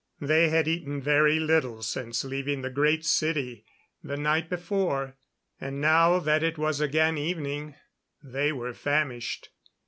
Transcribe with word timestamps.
They 0.21 0.49
had 0.49 0.67
eaten 0.67 0.99
very 0.99 1.39
little 1.39 1.83
since 1.83 2.23
leaving 2.23 2.63
the 2.63 2.71
Great 2.71 3.05
City 3.05 3.63
the 4.03 4.17
night 4.17 4.49
before; 4.49 5.15
and 5.59 5.79
now 5.79 6.17
that 6.17 6.41
it 6.41 6.57
was 6.57 6.81
again 6.81 7.19
evening, 7.19 7.75
they 8.23 8.51
were 8.51 8.73
famished. 8.73 9.49